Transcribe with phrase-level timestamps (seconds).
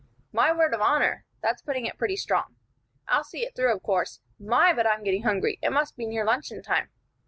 [0.31, 2.55] 'My word of honor' that's putting it pretty strong.
[3.07, 4.19] I'll see it through, of course.
[4.39, 5.59] My, but I'm getting hungry!
[5.61, 6.89] It must be near luncheon time."